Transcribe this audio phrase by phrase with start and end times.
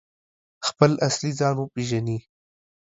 [0.67, 2.17] خپل اصلي ځان وپیژني؟